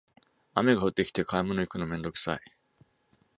[0.55, 2.39] 雨が降ってきて買い物行くのめんどくさい